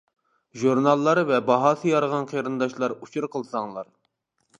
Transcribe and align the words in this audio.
ژۇرناللار 0.59 1.19
ۋە 1.31 1.37
باھاسى 1.49 1.91
يارىغان 1.91 2.25
قېرىنداشلار 2.31 2.95
ئۇچۇر 2.97 3.29
قىلساڭلار. 3.37 3.93